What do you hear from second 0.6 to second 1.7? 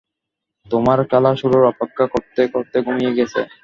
তোমার খেলা শুরুর